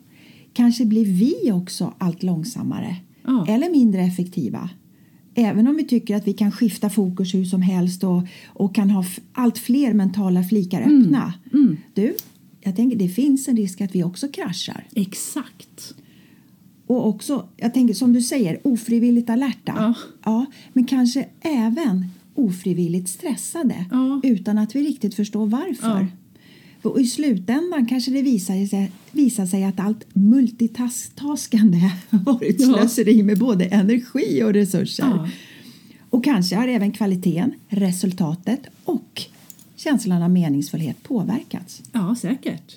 Kanske 0.52 0.84
blir 0.84 1.04
vi 1.04 1.52
också 1.52 1.94
allt 1.98 2.22
långsammare 2.22 2.96
Ja. 3.24 3.46
eller 3.48 3.70
mindre 3.70 4.00
effektiva. 4.00 4.70
Även 5.34 5.66
om 5.68 5.76
vi 5.76 5.84
tycker 5.84 6.16
att 6.16 6.26
vi 6.26 6.32
kan 6.32 6.52
skifta 6.52 6.90
fokus 6.90 7.34
hur 7.34 7.44
som 7.44 7.62
helst 7.62 8.04
och, 8.04 8.22
och 8.46 8.74
kan 8.74 8.90
ha 8.90 9.04
allt 9.32 9.58
fler 9.58 9.92
mentala 9.94 10.44
flikar 10.44 10.80
öppna. 10.80 11.34
Mm. 11.52 11.76
Du, 11.94 12.14
jag 12.60 12.76
tänker 12.76 12.96
det 12.98 13.08
finns 13.08 13.48
en 13.48 13.56
risk 13.56 13.80
att 13.80 13.94
vi 13.94 14.04
också 14.04 14.28
kraschar. 14.28 14.86
Exakt. 14.94 15.94
Och 16.92 17.08
också, 17.08 17.48
jag 17.56 17.74
tänker 17.74 17.94
som 17.94 18.12
du 18.12 18.22
säger, 18.22 18.60
ofrivilligt 18.66 19.30
alerta. 19.30 19.74
Ja. 19.76 19.94
Ja, 20.24 20.46
men 20.72 20.84
kanske 20.84 21.26
även 21.40 22.06
ofrivilligt 22.34 23.08
stressade 23.08 23.84
Ja. 23.90 24.20
utan 24.22 24.58
att 24.58 24.76
vi 24.76 24.82
riktigt 24.82 25.14
förstår 25.14 25.46
varför. 25.46 26.06
Ja. 26.82 26.90
Och 26.90 27.00
I 27.00 27.06
slutändan 27.06 27.86
kanske 27.86 28.10
det 28.10 28.22
visar 28.22 28.66
sig, 28.66 28.92
visar 29.10 29.46
sig 29.46 29.64
att 29.64 29.80
allt 29.80 30.04
multitaskande 30.14 31.78
har 32.10 32.18
varit 32.18 32.60
Ja. 32.60 32.66
slöseri 32.66 33.22
med 33.22 33.38
både 33.38 33.64
energi 33.64 34.42
och 34.42 34.52
resurser. 34.52 35.30
Och 36.10 36.24
kanske 36.24 36.56
har 36.56 36.68
även 36.68 36.92
kvaliteten, 36.92 37.52
resultatet 37.68 38.60
och 38.84 39.22
känslan 39.76 40.22
av 40.22 40.30
meningsfullhet 40.30 41.02
påverkats. 41.02 41.82
Ja, 41.92 42.16
säkert. 42.20 42.76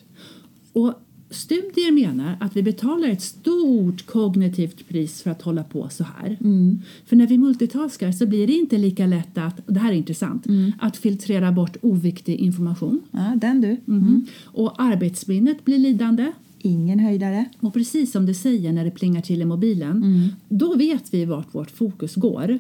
Och 0.73 0.93
studier 1.35 1.91
menar 1.91 2.37
att 2.39 2.55
vi 2.55 2.63
betalar 2.63 3.07
ett 3.07 3.21
stort 3.21 4.05
kognitivt 4.05 4.87
pris 4.87 5.21
för 5.21 5.31
att 5.31 5.41
hålla 5.41 5.63
på 5.63 5.89
så 5.89 6.03
här. 6.03 6.37
Mm. 6.41 6.81
För 7.05 7.15
när 7.15 7.27
vi 7.27 7.37
multitaskar 7.37 8.11
så 8.11 8.25
blir 8.25 8.47
det 8.47 8.53
inte 8.53 8.77
lika 8.77 9.05
lätt 9.05 9.37
att, 9.37 9.59
det 9.67 9.79
här 9.79 9.91
är 9.91 9.95
intressant, 9.95 10.45
att 10.79 10.97
filtrera 10.97 11.51
bort 11.51 11.77
oviktig 11.81 12.35
information. 12.35 13.01
Ja, 13.11 13.33
den 13.35 13.61
du. 13.61 13.77
Mhm. 13.85 14.25
Och 14.43 14.81
arbetsminnet 14.81 15.65
blir 15.65 15.77
lidande. 15.77 16.31
Ingen 16.59 16.99
höjdare. 16.99 17.45
Och 17.59 17.73
precis 17.73 18.11
som 18.11 18.25
det 18.25 18.33
säger 18.33 18.73
när 18.73 18.85
det 18.85 18.91
plingar 18.91 19.21
till 19.21 19.41
i 19.41 19.45
mobilen, 19.45 20.29
då 20.49 20.75
vet 20.75 21.13
vi 21.13 21.25
vart 21.25 21.55
vårt 21.55 21.71
fokus 21.71 22.15
går, 22.15 22.59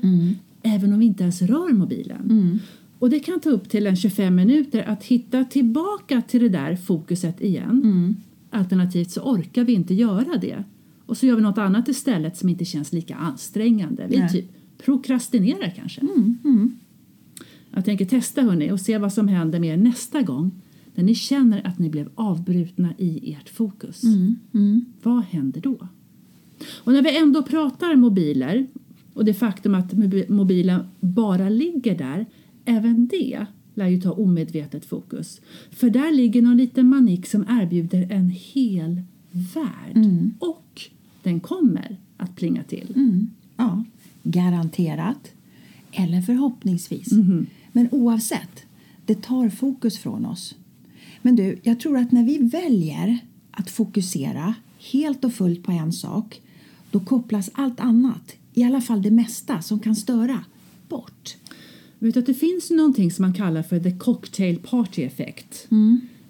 även 0.61 0.93
om 0.93 0.99
vi 0.99 1.05
inte 1.05 1.23
ens 1.23 1.41
rör 1.41 1.73
mobilen. 1.73 2.59
Och 2.99 3.09
det 3.09 3.19
kan 3.19 3.39
ta 3.39 3.49
upp 3.49 3.69
till 3.69 3.87
en 3.87 3.95
25 3.95 4.35
minuter 4.35 4.83
att 4.87 5.03
hitta 5.03 5.43
tillbaka 5.43 6.21
till 6.21 6.41
det 6.41 6.49
där 6.49 6.75
fokuset 6.75 7.41
igen. 7.41 8.15
Alternativt 8.55 9.11
så 9.11 9.21
orkar 9.21 9.63
vi 9.63 9.73
inte 9.73 9.93
göra 9.93 10.37
det. 10.41 10.63
Och 11.05 11.17
så 11.17 11.25
gör 11.25 11.35
vi 11.35 11.41
något 11.41 11.57
annat 11.57 11.87
istället 11.87 12.37
som 12.37 12.49
inte 12.49 12.65
känns 12.65 12.93
lika 12.93 13.15
ansträngande. 13.15 14.07
Vi 14.09 14.17
Nej. 14.19 14.29
typ 14.29 14.45
prokrastinerar 14.77 15.73
kanske. 15.75 16.01
Jag 17.71 17.85
tänker 17.85 18.05
testa 18.05 18.41
hörni 18.41 18.71
och 18.71 18.79
se 18.79 18.97
vad 18.97 19.13
som 19.13 19.27
händer 19.27 19.59
med 19.59 19.69
er 19.73 19.77
nästa 19.77 20.21
gång 20.21 20.51
när 20.95 21.03
ni 21.03 21.15
känner 21.15 21.67
att 21.67 21.79
ni 21.79 21.89
blev 21.89 22.09
avbrutna 22.15 22.89
i 22.97 23.33
ert 23.33 23.49
fokus. 23.49 24.03
Vad 25.03 25.23
händer 25.23 25.61
då? 25.61 25.87
Och 26.83 26.93
när 26.93 27.01
vi 27.01 27.17
ändå 27.17 27.43
pratar 27.43 27.95
mobiler 27.95 28.67
och 29.13 29.25
det 29.25 29.33
faktum 29.33 29.75
att 29.75 29.93
mobi- 29.93 30.31
mobilen 30.31 30.83
bara 30.99 31.49
ligger 31.49 31.97
där, 31.97 32.25
även 32.65 33.07
det 33.07 33.45
lär 33.75 33.87
ju 33.87 34.01
ta 34.01 34.11
omedvetet 34.11 34.85
fokus. 34.85 35.41
För 35.71 35.89
där 35.89 36.11
ligger 36.11 36.41
någon 36.41 36.57
liten 36.57 36.89
manik 36.89 37.27
som 37.27 37.45
erbjuder 37.49 38.11
en 38.11 38.29
hel 38.29 39.01
värld. 39.31 39.95
Och 40.39 40.81
den 41.23 41.39
kommer 41.39 41.97
att 42.17 42.35
plinga 42.35 42.63
till. 42.63 42.93
Mm. 42.95 43.29
Ja, 43.57 43.83
garanterat. 44.23 45.31
Eller 45.91 46.21
förhoppningsvis. 46.21 47.11
Mhm. 47.11 47.45
Men 47.71 47.89
oavsett, 47.91 48.65
det 49.05 49.21
tar 49.21 49.49
fokus 49.49 49.97
från 49.97 50.25
oss. 50.25 50.55
Men 51.21 51.35
du, 51.35 51.59
jag 51.63 51.79
tror 51.79 51.97
att 51.97 52.11
när 52.11 52.23
vi 52.23 52.37
väljer 52.37 53.17
att 53.51 53.69
fokusera 53.69 54.55
helt 54.91 55.23
och 55.25 55.33
fullt 55.33 55.63
på 55.63 55.71
en 55.71 55.93
sak 55.93 56.41
då 56.91 56.99
kopplas 56.99 57.49
allt 57.53 57.79
annat, 57.79 58.35
i 58.53 58.63
alla 58.63 58.81
fall 58.81 59.01
det 59.01 59.11
mesta 59.11 59.61
som 59.61 59.79
kan 59.79 59.95
störa, 59.95 60.43
bort. 60.89 61.35
Du 61.99 62.19
att 62.19 62.25
det 62.25 62.33
finns 62.33 62.71
någonting 62.71 63.11
som 63.11 63.23
man 63.23 63.33
kallar 63.33 63.63
för 63.63 63.79
the 63.79 63.91
cocktail 63.91 64.59
party 64.59 65.03
effect. 65.03 65.67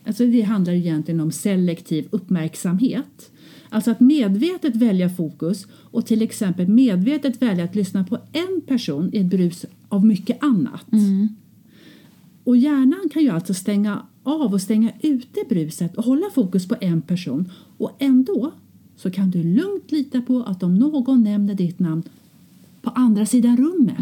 Alltså 0.08 0.26
det 0.26 0.42
handlar 0.42 0.74
egentligen 0.74 1.20
om 1.20 1.32
selektiv 1.32 2.08
uppmärksamhet. 2.12 3.32
Alltså 3.70 3.92
att 3.92 4.00
medvetet 4.00 4.76
välja 4.76 5.10
fokus 5.10 5.68
och 5.72 6.06
till 6.06 6.22
exempel 6.22 6.68
medvetet 6.68 7.42
välja 7.42 7.64
att 7.64 7.76
lyssna 7.76 8.04
på 8.04 8.18
en 8.32 8.62
person 8.68 9.10
i 9.14 9.18
ett 9.18 9.26
brus 9.26 9.66
av 9.90 10.06
mycket 10.06 10.44
annat. 10.44 10.86
Och 12.44 12.58
hjärnan 12.58 13.10
kan 13.14 13.24
ju 13.24 13.30
alltså 13.30 13.54
stänga 13.54 14.06
av 14.24 14.54
och 14.54 14.62
stänga 14.62 14.92
ute 15.02 15.40
bruset 15.50 15.96
och 15.96 16.04
hålla 16.04 16.26
fokus 16.34 16.68
på 16.68 16.76
en 16.82 17.02
person 17.02 17.52
och 17.78 17.92
ändå 18.00 18.52
så 18.96 19.12
kan 19.12 19.32
du 19.32 19.44
lugnt 19.44 19.92
lita 19.92 20.22
på 20.22 20.44
att 20.44 20.64
om 20.64 20.76
någon 20.76 21.24
nämner 21.24 21.54
ditt 21.54 21.80
namn 21.80 22.04
på 22.86 22.92
andra 22.92 23.26
sidan 23.26 23.58
rummet 23.58 23.98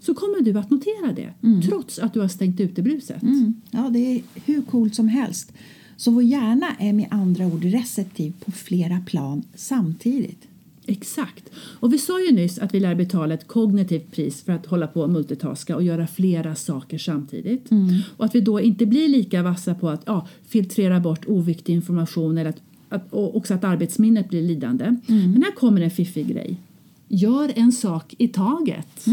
så 0.00 0.14
kommer 0.14 0.42
du 0.42 0.58
att 0.58 0.70
notera 0.70 1.12
det 1.12 1.60
trots 1.68 1.98
att 1.98 2.14
du 2.14 2.20
har 2.20 2.28
stängt 2.28 2.60
ute 2.60 2.82
bruset. 2.82 3.22
Ja, 3.70 3.90
det 3.92 3.98
är 3.98 4.22
hur 4.44 4.62
coolt 4.62 4.94
som 4.94 5.08
helst. 5.08 5.52
Så 5.96 6.10
vår 6.10 6.22
hjärna 6.22 6.66
är 6.78 6.92
med 6.92 7.06
andra 7.10 7.46
ord 7.46 7.64
receptiv 7.64 8.32
på 8.44 8.52
flera 8.52 9.00
plan 9.06 9.42
samtidigt. 9.54 10.48
Exakt. 10.86 11.50
Och 11.56 11.92
vi 11.92 11.98
sa 11.98 12.20
ju 12.20 12.32
nyss 12.32 12.58
att 12.58 12.74
vi 12.74 12.80
lär 12.80 12.94
betala 12.94 13.34
ett 13.34 13.48
kognitivt 13.48 14.12
pris 14.12 14.42
för 14.42 14.52
att 14.52 14.66
hålla 14.66 14.86
på 14.86 15.00
och 15.00 15.10
multitaska 15.10 15.76
och 15.76 15.82
göra 15.82 16.06
flera 16.06 16.54
saker 16.54 16.98
samtidigt. 16.98 17.70
Och 18.16 18.24
att 18.24 18.34
vi 18.34 18.40
då 18.40 18.60
inte 18.60 18.86
blir 18.86 19.08
lika 19.08 19.42
vassa 19.42 19.74
på 19.74 19.88
att 19.88 20.02
ja, 20.06 20.28
filtrera 20.46 21.00
bort 21.00 21.24
oviktig 21.26 21.72
information 21.72 22.38
eller 22.38 22.50
att, 22.50 22.60
att, 22.88 23.12
och 23.12 23.36
också 23.36 23.54
att 23.54 23.64
arbetsminnet 23.64 24.28
blir 24.28 24.42
lidande. 24.42 24.96
Men 25.06 25.42
här 25.42 25.52
kommer 25.52 25.80
en 25.80 25.90
fiffig 25.90 26.28
grej. 26.28 26.60
Gör 27.08 27.52
en 27.56 27.72
sak 27.72 28.14
i 28.18 28.28
taget. 28.28 29.06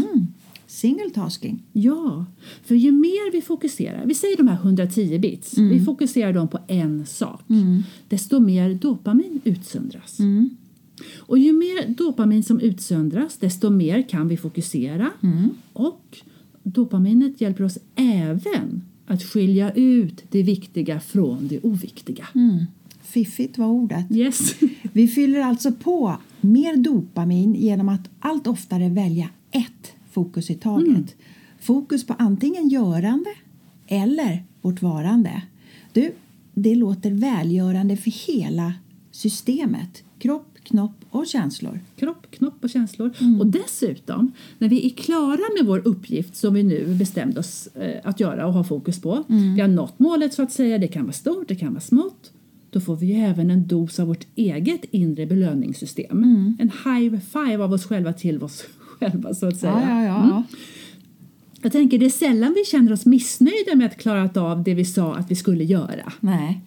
Single 0.66 1.10
tasking. 1.10 1.62
Ja, 1.72 2.26
för 2.62 2.74
ju 2.74 2.92
mer 2.92 3.32
vi 3.32 3.42
fokuserar, 3.42 4.06
vi 4.06 4.14
säger 4.14 4.36
de 4.36 4.48
här 4.48 4.56
110 4.56 5.18
bits, 5.18 5.58
vi 5.58 5.84
fokuserar 5.84 6.32
dem 6.32 6.48
på 6.48 6.58
en 6.66 7.06
sak, 7.06 7.42
desto 8.08 8.40
mer 8.40 8.74
dopamin 8.74 9.40
utsöndras. 9.44 10.18
Och 11.18 11.38
ju 11.38 11.52
mer 11.52 11.88
dopamin 11.88 12.44
som 12.44 12.60
utsöndras, 12.60 13.36
desto 13.36 13.70
mer 13.70 14.08
kan 14.08 14.28
vi 14.28 14.36
fokusera 14.36 15.10
och 15.72 16.18
dopaminet 16.62 17.40
hjälper 17.40 17.64
oss 17.64 17.78
även 17.94 18.82
att 19.06 19.22
skilja 19.22 19.72
ut 19.72 20.24
det 20.30 20.42
viktiga 20.42 21.00
från 21.00 21.48
det 21.48 21.60
oviktiga. 21.60 22.26
Fiffigt 23.02 23.58
var 23.58 23.66
ordet. 23.66 24.06
Yes. 24.10 24.54
Vi 24.92 25.08
fyller 25.08 25.40
alltså 25.40 25.72
på 25.72 26.16
mer 26.44 26.76
dopamin 26.76 27.54
genom 27.54 27.88
att 27.88 28.10
allt 28.20 28.46
oftare 28.46 28.88
välja 28.88 29.28
ett 29.50 29.92
fokus 30.10 30.50
i 30.50 30.54
taget. 30.54 31.16
Fokus 31.60 32.06
på 32.06 32.14
antingen 32.18 32.68
görande 32.68 33.30
eller 33.86 34.44
vårt 34.62 34.82
varande. 34.82 35.42
Du, 35.92 36.12
det 36.54 36.74
låter 36.74 37.10
välgörande 37.10 37.96
för 37.96 38.10
hela 38.10 38.74
systemet. 39.10 40.04
Kropp, 40.18 40.58
knopp 40.62 41.04
och 41.10 41.26
känslor. 41.26 41.80
kropp, 41.96 42.30
knopp 42.30 42.64
och 42.64 42.70
känslor. 42.70 43.10
Och 43.40 43.46
dessutom, 43.46 44.32
när 44.58 44.68
vi 44.68 44.86
är 44.86 44.90
klara 44.90 45.42
med 45.58 45.66
vår 45.66 45.88
uppgift 45.88 46.36
som 46.36 46.54
vi 46.54 46.62
nu 46.62 46.94
bestämde 46.98 47.40
oss 47.40 47.66
eh, 47.66 48.00
att 48.04 48.20
göra 48.20 48.46
och 48.46 48.52
ha 48.52 48.64
fokus 48.64 49.00
på. 49.00 49.24
Vi 49.28 49.60
har 49.60 49.68
nått 49.68 49.98
målet 49.98 50.34
så 50.34 50.42
att 50.42 50.52
säga, 50.52 50.78
det 50.78 50.88
kan 50.88 51.02
vara 51.02 51.12
stort, 51.12 51.48
det 51.48 51.54
kan 51.56 51.72
vara 51.72 51.80
smått. 51.80 52.32
Då 52.74 52.80
får 52.80 52.96
vi 52.96 53.06
ju 53.06 53.14
även 53.14 53.50
en 53.50 53.66
dos 53.66 54.00
av 54.00 54.06
vårt 54.06 54.26
eget 54.34 54.84
inre 54.90 55.26
belöningssystem. 55.26 56.24
En 56.58 56.70
high 56.84 57.20
five 57.20 57.64
av 57.64 57.72
oss 57.72 57.86
själva 57.86 58.12
till 58.12 58.42
oss 58.42 58.64
själva 58.98 59.34
så 59.34 59.48
att 59.48 59.56
säga. 59.56 59.82
Ja, 59.88 60.04
ja, 60.04 60.28
ja. 60.28 60.42
Jag 61.62 61.72
tänker 61.72 61.98
det 61.98 62.06
är 62.06 62.10
sällan 62.10 62.54
vi 62.54 62.64
känner 62.64 62.92
oss 62.92 63.06
missnöjda 63.06 63.74
med 63.74 63.86
att 63.86 63.96
klarat 63.96 64.36
av 64.36 64.62
det 64.62 64.74
vi 64.74 64.84
sa 64.84 65.14
att 65.14 65.30
vi 65.30 65.34
skulle 65.34 65.64
göra. 65.64 66.12
Nej. 66.20 66.60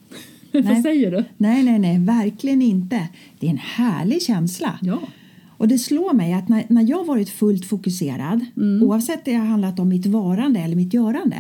Vad 0.52 0.82
säger 0.82 1.12
du? 1.12 1.26
nej, 1.38 1.64
nej, 1.64 1.80
nej, 1.80 2.00
verkligen 2.00 2.62
inte. 2.62 3.08
Det 3.40 3.48
är 3.48 3.52
en 3.52 3.58
härlig 3.58 4.22
känsla. 4.22 4.80
Ja. 4.82 5.00
Och 5.48 5.68
det 5.68 5.78
slår 5.78 6.14
mig 6.14 6.34
att 6.34 6.50
när, 6.50 6.66
när 6.70 6.90
jag 6.90 7.06
varit 7.06 7.30
fullt 7.30 7.66
fokuserad, 7.66 8.46
oavsett 8.82 9.26
det 9.26 9.34
har 9.34 9.46
handlat 9.46 9.80
om 9.80 9.90
mitt 9.90 10.06
varande 10.06 10.60
eller 10.60 10.76
mitt 10.76 10.94
görande, 10.94 11.36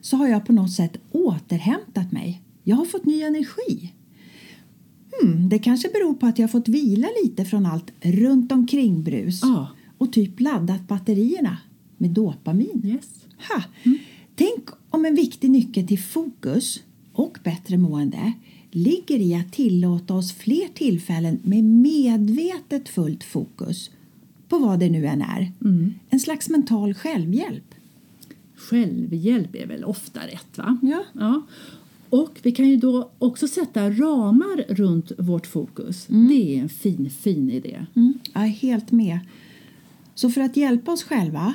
så 0.00 0.16
har 0.16 0.28
jag 0.28 0.46
på 0.46 0.52
något 0.52 0.72
sätt 0.72 0.96
återhämtat 1.12 2.12
mig. 2.12 2.42
Jag 2.64 2.76
har 2.76 2.84
fått 2.84 3.04
ny 3.04 3.22
energi. 3.22 3.92
Hmm, 5.12 5.48
det 5.48 5.58
kanske 5.58 5.88
beror 5.88 6.14
på 6.14 6.26
att 6.26 6.38
jag 6.38 6.50
fått 6.50 6.68
vila 6.68 7.08
lite 7.24 7.44
från 7.44 7.66
allt 7.66 7.92
runt 8.02 8.52
omkring 8.52 9.02
brus 9.02 9.40
Ja. 9.42 9.68
och 9.98 10.12
typ 10.12 10.40
laddat 10.40 10.88
batterierna 10.88 11.58
med 11.98 12.10
dopamin. 12.10 12.82
Yes. 12.84 13.24
Ha. 13.48 13.62
Tänk 14.36 14.68
om 14.90 15.04
en 15.04 15.14
viktig 15.14 15.50
nyckel 15.50 15.86
till 15.86 15.98
fokus 16.02 16.80
och 17.12 17.38
bättre 17.44 17.78
mående 17.78 18.32
ligger 18.70 19.18
i 19.18 19.34
att 19.34 19.52
tillåta 19.52 20.14
oss 20.14 20.32
fler 20.32 20.68
tillfällen 20.74 21.40
med 21.42 21.64
medvetet 21.64 22.88
fullt 22.88 23.24
fokus 23.24 23.90
på 24.48 24.58
vad 24.58 24.78
det 24.80 24.88
nu 24.90 25.06
än 25.06 25.22
är. 25.22 25.52
En 26.10 26.20
slags 26.20 26.48
mental 26.48 26.94
självhjälp. 26.94 27.74
Självhjälp 28.56 29.54
är 29.56 29.66
väl 29.66 29.84
ofta 29.84 30.20
rätt 30.20 30.58
va? 30.58 30.78
Ja. 30.82 31.04
ja. 31.12 31.42
Och 32.10 32.38
vi 32.42 32.52
kan 32.52 32.68
ju 32.68 32.76
då 32.76 33.10
också 33.18 33.48
sätta 33.48 33.90
ramar 33.90 34.64
runt 34.74 35.12
vårt 35.18 35.46
fokus. 35.46 36.06
Det 36.06 36.56
är 36.56 36.62
en 36.62 36.68
fin, 36.68 37.10
fin 37.10 37.50
idé. 37.50 37.86
Mm, 37.96 38.14
jag 38.34 38.42
är 38.42 38.48
helt 38.48 38.92
med. 38.92 39.18
Så 40.14 40.30
för 40.30 40.40
att 40.40 40.56
hjälpa 40.56 40.92
oss 40.92 41.02
själva, 41.02 41.54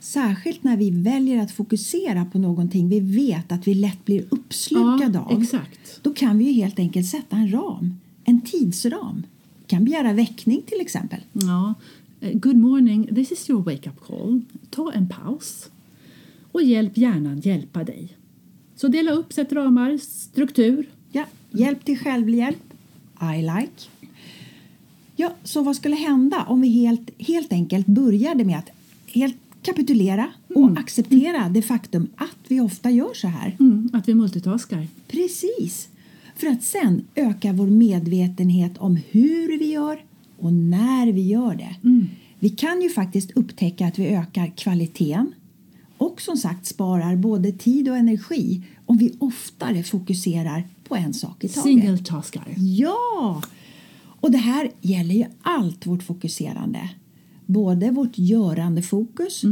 särskilt 0.00 0.64
när 0.64 0.76
vi 0.76 0.90
väljer 0.90 1.42
att 1.42 1.52
fokusera 1.52 2.24
på 2.24 2.38
någonting 2.38 2.88
vi 2.88 3.00
vet 3.00 3.52
att 3.52 3.66
vi 3.68 3.74
lätt 3.74 4.04
blir 4.04 4.24
uppslukade 4.30 5.10
Ja, 5.14 5.20
av, 5.34 5.42
exakt. 5.42 5.98
då 6.02 6.12
kan 6.14 6.38
vi 6.38 6.44
ju 6.44 6.52
helt 6.52 6.78
enkelt 6.78 7.06
sätta 7.06 7.36
en 7.36 7.52
ram, 7.52 7.94
en 8.24 8.40
tidsram. 8.40 9.22
Vi 9.58 9.64
kan 9.66 9.84
begära 9.84 10.12
väckning 10.12 10.62
till 10.62 10.80
exempel. 10.80 11.20
Ja. 11.32 11.74
Eh, 12.20 12.38
Good 12.38 12.56
morning, 12.56 13.14
this 13.14 13.32
is 13.32 13.50
your 13.50 13.62
wake-up 13.62 14.00
call. 14.06 14.40
Ta 14.70 14.92
en 14.92 15.08
paus. 15.08 15.70
Och 16.52 16.62
hjälp 16.62 16.96
hjärnan 16.96 17.40
hjälpa 17.40 17.84
dig. 17.84 18.16
Så 18.80 18.88
dela 18.88 19.10
upp, 19.10 19.32
sätt 19.32 19.52
ramar, 19.52 19.98
struktur. 19.98 20.88
Ja, 21.12 21.24
hjälp 21.50 21.84
till 21.84 21.98
självhjälp. 21.98 22.74
I 23.36 23.42
like. 23.42 23.88
Ja, 25.16 25.32
så 25.44 25.62
vad 25.62 25.76
skulle 25.76 25.96
hända 25.96 26.44
om 26.48 26.60
vi 26.60 26.68
helt, 26.68 27.10
helt 27.18 27.52
enkelt 27.52 27.86
började 27.86 28.44
med 28.44 28.58
att 28.58 28.70
helt 29.06 29.36
kapitulera 29.62 30.26
och 30.54 30.78
acceptera 30.78 31.48
det 31.48 31.62
faktum 31.62 32.08
att 32.16 32.36
vi 32.48 32.60
ofta 32.60 32.90
gör 32.90 33.14
så 33.14 33.28
här. 33.28 33.56
Mm, 33.60 33.90
att 33.92 34.08
vi 34.08 34.14
multitaskar. 34.14 34.86
Precis. 35.08 35.88
För 36.36 36.46
att 36.46 36.62
sen 36.62 37.02
öka 37.14 37.52
vår 37.52 37.66
medvetenhet 37.66 38.78
om 38.78 38.98
hur 39.10 39.58
vi 39.58 39.72
gör 39.72 40.04
och 40.38 40.52
när 40.52 41.12
vi 41.12 41.22
gör 41.22 41.54
det. 41.54 41.74
Vi 42.38 42.48
kan 42.48 42.82
ju 42.82 42.90
faktiskt 42.90 43.30
upptäcka 43.30 43.86
att 43.86 43.98
vi 43.98 44.06
ökar 44.06 44.46
kvaliteten 44.56 45.32
och 46.00 46.20
som 46.20 46.36
sagt 46.36 46.66
sparar 46.66 47.16
både 47.16 47.52
tid 47.52 47.88
och 47.88 47.96
energi 47.96 48.62
om 48.86 48.96
vi 48.96 49.14
oftare 49.18 49.82
fokuserar 49.82 50.68
på 50.84 50.96
en 50.96 51.14
sak 51.14 51.44
i 51.44 51.48
taget. 51.48 51.62
Singeltaskar. 51.62 52.54
Ja! 52.56 53.42
Och 54.20 54.30
det 54.30 54.38
här 54.38 54.70
gäller 54.80 55.14
ju 55.14 55.24
allt 55.42 55.86
vårt 55.86 56.02
fokuserande. 56.02 56.90
Både 57.46 57.90
vårt 57.90 58.18
görande 58.18 58.82
fokus 58.82 59.42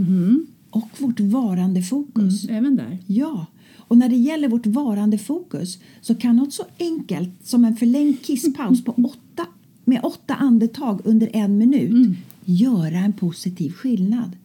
och 0.71 0.89
vårt 0.99 1.21
varande 1.21 1.83
fokus. 1.83 2.45
Mm, 2.45 2.57
även 2.57 2.77
där. 2.77 2.99
Ja, 3.07 3.47
och 3.77 3.99
när 3.99 4.09
det 4.09 4.17
gäller 4.17 4.49
vårt 4.49 4.67
varande 4.67 5.19
fokus 5.19 5.79
så 6.01 6.15
kan 6.15 6.37
något 6.37 6.53
så 6.53 6.65
enkelt 6.79 7.31
som 7.45 7.65
en 7.65 7.77
förlängd 7.77 8.23
kisspaus 8.23 8.85
på 8.85 8.93
åtta, 8.93 9.47
med 9.85 10.01
åtta 10.05 10.35
andetag 10.35 11.01
under 11.05 11.31
en 11.33 11.59
minut 11.59 12.17
göra 12.45 12.99
en 12.99 13.13
positiv 13.13 13.71
skillnad. 13.71 14.37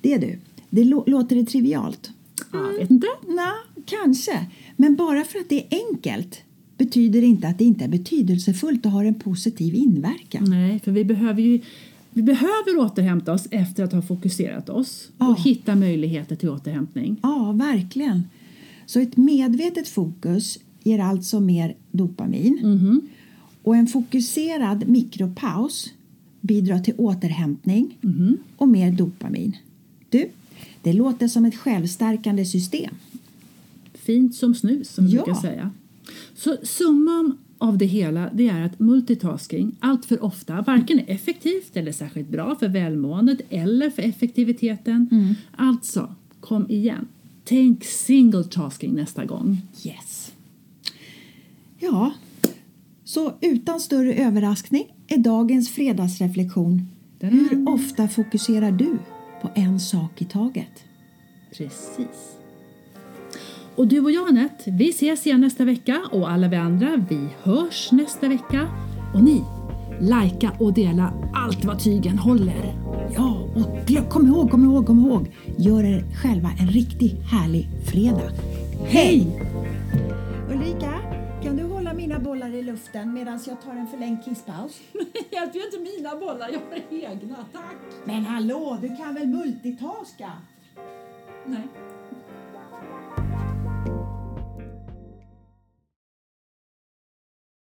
Det 0.00 0.18
du, 0.18 0.38
det 0.74 0.84
lå- 0.84 1.04
låter 1.10 1.36
det 1.36 1.44
trivialt? 1.44 2.10
Jag 2.52 2.72
vet 2.78 2.90
inte. 2.90 3.06
Nej, 3.28 3.82
kanske. 3.86 4.46
Men 4.76 4.96
bara 4.96 5.24
för 5.24 5.38
att 5.38 5.48
det 5.48 5.58
är 5.74 5.78
enkelt 5.90 6.40
betyder 6.78 7.20
det 7.20 7.26
inte 7.26 7.48
att 7.48 7.58
det 7.58 7.64
inte 7.64 7.84
är 7.84 7.88
betydelsefullt 7.88 8.86
och 8.86 8.92
har 8.92 9.04
en 9.04 9.14
positiv 9.14 9.74
inverkan. 9.74 10.44
Nej, 10.50 10.80
för 10.84 10.92
vi 10.92 11.04
behöver 11.04 11.42
ju 11.42 11.60
vi 12.10 12.22
behöver 12.22 12.78
återhämta 12.78 13.32
oss 13.32 13.48
efter 13.50 13.84
att 13.84 13.92
ha 13.92 14.02
fokuserat 14.02 14.68
oss 14.68 15.08
Ja. 15.18 15.28
och 15.28 15.40
hitta 15.40 15.74
möjligheter 15.76 16.36
till 16.36 16.48
återhämtning. 16.48 17.16
Ja, 17.22 17.52
verkligen. 17.52 18.22
Så 18.86 19.00
ett 19.00 19.16
medvetet 19.16 19.88
fokus 19.88 20.58
ger 20.82 20.98
alltså 20.98 21.40
mer 21.40 21.74
dopamin. 21.92 23.00
Och 23.62 23.76
en 23.76 23.86
fokuserad 23.86 24.88
mikropaus 24.88 25.90
bidrar 26.40 26.78
till 26.78 26.94
återhämtning 26.98 27.98
och 28.56 28.68
mer 28.68 28.92
dopamin. 28.92 29.56
Du, 30.08 30.28
det 30.84 30.92
låter 30.92 31.28
som 31.28 31.44
ett 31.44 31.56
självstärkande 31.56 32.44
system. 32.44 32.94
Fint 33.94 34.34
som 34.34 34.54
snus, 34.54 34.88
som 34.90 35.06
Ja. 35.08 35.22
brukar 35.24 35.40
säga. 35.40 35.70
Så 36.36 36.56
summan 36.62 37.38
av 37.58 37.78
det 37.78 37.86
hela 37.86 38.30
det 38.34 38.48
är 38.48 38.60
att 38.62 38.80
multitasking 38.80 39.76
allt 39.80 40.04
för 40.04 40.24
ofta 40.24 40.60
varken 40.66 40.98
är 40.98 41.04
effektivt 41.10 41.76
eller 41.76 41.92
särskilt 41.92 42.28
bra 42.28 42.56
för 42.56 42.68
välmåendet 42.68 43.40
eller 43.50 43.90
för 43.90 44.02
effektiviteten. 44.02 45.34
Alltså, 45.56 46.14
kom 46.40 46.70
igen. 46.70 47.08
Tänk 47.44 47.84
singletasking 47.84 48.94
nästa 48.94 49.24
gång. 49.24 49.60
Yes. 49.84 50.32
Ja, 51.78 52.12
så 53.04 53.32
utan 53.40 53.80
större 53.80 54.14
överraskning 54.14 54.84
är 55.06 55.18
dagens 55.18 55.70
fredagsreflektion! 55.70 56.88
Hur 57.20 57.68
ofta 57.68 58.08
fokuserar 58.08 58.72
du 58.72 58.98
på 59.44 59.50
en 59.54 59.80
sak 59.80 60.22
i 60.22 60.24
taget? 60.24 60.84
Precis. 61.56 62.36
Och 63.76 63.86
du 63.86 64.00
och 64.00 64.10
jag 64.10 64.28
Anette, 64.28 64.70
vi 64.70 64.90
ses 64.90 65.26
igen 65.26 65.40
nästa 65.40 65.64
vecka 65.64 66.02
och 66.10 66.30
alla 66.30 66.48
vi 66.48 66.56
andra, 66.56 67.06
vi 67.08 67.28
hörs 67.42 67.92
nästa 67.92 68.28
vecka. 68.28 68.68
Och 69.14 69.24
ni, 69.24 69.42
likea 70.00 70.52
och 70.58 70.72
dela 70.72 71.12
allt 71.34 71.64
vad 71.64 71.84
tygen 71.84 72.18
håller. 72.18 72.74
Ja, 73.14 73.48
och 73.54 74.10
kom 74.10 74.26
ihåg, 74.26 74.50
kom 74.50 74.64
ihåg, 74.64 74.86
kom 74.86 74.98
ihåg. 74.98 75.26
Gör 75.56 75.84
er 75.84 76.04
själva 76.22 76.50
en 76.58 76.66
riktigt 76.66 77.22
härlig 77.22 77.68
fredag. 77.84 78.32
Hej! 78.86 79.26
Bollar 82.24 82.54
i 82.54 82.62
luften 82.62 83.14
medan 83.14 83.40
jag 83.46 83.62
tar 83.62 83.72
en 83.72 83.86
förlängd 83.86 84.24
kisspaus? 84.24 84.80
Hjälper 85.30 85.58
ju 85.58 85.64
inte 85.64 85.78
mina 85.78 86.16
bollar, 86.16 86.48
jag 86.48 86.60
har 86.60 87.10
egna, 87.10 87.36
tack. 87.52 87.76
Men 88.04 88.24
hallå, 88.24 88.78
du 88.80 88.96
kan 88.96 89.14
väl 89.14 89.26
multitaska? 89.26 90.32
Nej. 91.46 91.68